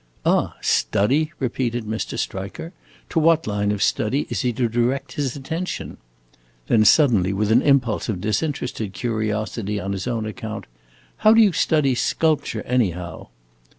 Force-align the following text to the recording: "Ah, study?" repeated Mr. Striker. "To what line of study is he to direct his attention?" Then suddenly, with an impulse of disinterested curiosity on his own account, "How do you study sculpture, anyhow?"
"Ah, 0.25 0.55
study?" 0.61 1.31
repeated 1.37 1.85
Mr. 1.85 2.17
Striker. 2.17 2.73
"To 3.09 3.19
what 3.19 3.45
line 3.45 3.71
of 3.71 3.83
study 3.83 4.25
is 4.31 4.41
he 4.41 4.51
to 4.53 4.67
direct 4.67 5.11
his 5.11 5.35
attention?" 5.35 5.97
Then 6.65 6.85
suddenly, 6.85 7.33
with 7.33 7.51
an 7.51 7.61
impulse 7.61 8.09
of 8.09 8.19
disinterested 8.19 8.93
curiosity 8.93 9.79
on 9.79 9.91
his 9.91 10.07
own 10.07 10.25
account, 10.25 10.65
"How 11.17 11.35
do 11.35 11.41
you 11.43 11.51
study 11.51 11.93
sculpture, 11.93 12.63
anyhow?" 12.63 13.27